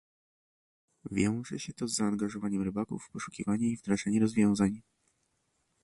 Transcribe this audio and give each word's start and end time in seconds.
Wiąże 1.11 1.59
się 1.59 1.73
to 1.73 1.87
z 1.87 1.95
zaangażowaniem 1.95 2.61
rybaków 2.61 3.03
w 3.03 3.09
poszukiwanie 3.09 3.67
i 3.67 3.77
wdrażanie 3.77 4.19
rozwiązań 4.19 4.81